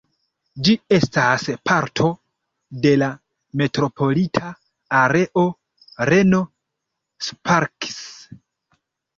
[0.67, 2.07] Ĝi estas parto
[2.87, 3.09] de la
[3.63, 4.49] metropolita
[5.03, 5.45] areo
[6.13, 8.03] Reno–Sparks.